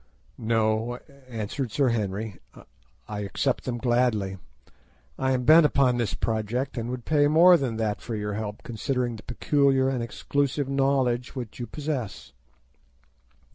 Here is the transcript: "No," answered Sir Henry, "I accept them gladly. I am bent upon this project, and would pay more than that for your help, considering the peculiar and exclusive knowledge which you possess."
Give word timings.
"No," 0.39 0.95
answered 1.27 1.71
Sir 1.71 1.89
Henry, 1.89 2.39
"I 3.07 3.19
accept 3.19 3.65
them 3.65 3.77
gladly. 3.77 4.37
I 5.19 5.33
am 5.33 5.43
bent 5.43 5.63
upon 5.63 5.97
this 5.97 6.15
project, 6.15 6.75
and 6.75 6.89
would 6.89 7.05
pay 7.05 7.27
more 7.27 7.55
than 7.55 7.77
that 7.77 8.01
for 8.01 8.15
your 8.15 8.33
help, 8.33 8.63
considering 8.63 9.15
the 9.15 9.21
peculiar 9.21 9.89
and 9.89 10.01
exclusive 10.01 10.67
knowledge 10.67 11.35
which 11.35 11.59
you 11.59 11.67
possess." 11.67 12.33